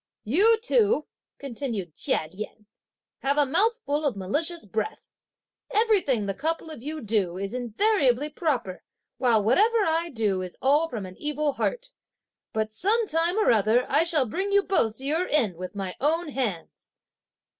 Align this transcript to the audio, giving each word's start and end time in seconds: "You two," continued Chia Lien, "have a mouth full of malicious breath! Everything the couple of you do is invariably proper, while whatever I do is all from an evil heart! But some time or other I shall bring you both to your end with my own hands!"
"You 0.23 0.57
two," 0.63 1.05
continued 1.37 1.93
Chia 1.93 2.27
Lien, 2.33 2.65
"have 3.19 3.37
a 3.37 3.45
mouth 3.45 3.79
full 3.85 4.03
of 4.03 4.15
malicious 4.17 4.65
breath! 4.65 5.05
Everything 5.69 6.25
the 6.25 6.33
couple 6.33 6.71
of 6.71 6.81
you 6.81 7.01
do 7.01 7.37
is 7.37 7.53
invariably 7.53 8.27
proper, 8.29 8.81
while 9.19 9.43
whatever 9.43 9.85
I 9.85 10.09
do 10.09 10.41
is 10.41 10.57
all 10.59 10.87
from 10.87 11.05
an 11.05 11.17
evil 11.17 11.51
heart! 11.53 11.91
But 12.51 12.71
some 12.71 13.05
time 13.05 13.37
or 13.37 13.51
other 13.51 13.85
I 13.87 14.01
shall 14.03 14.25
bring 14.25 14.51
you 14.51 14.63
both 14.63 14.97
to 14.97 15.05
your 15.05 15.27
end 15.27 15.55
with 15.55 15.75
my 15.75 15.95
own 16.01 16.29
hands!" 16.29 16.89